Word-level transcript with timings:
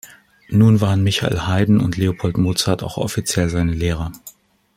Nun 0.49 0.81
waren 0.81 1.03
Michael 1.03 1.45
Haydn 1.45 1.77
und 1.79 1.95
Leopold 1.95 2.35
Mozart 2.35 2.81
auch 2.81 2.97
offiziell 2.97 3.49
seine 3.49 3.73
Lehrer. 3.73 4.11